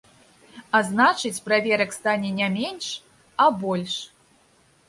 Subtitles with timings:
[0.77, 2.89] А значыць, праверак стане не менш,
[3.47, 4.01] а больш.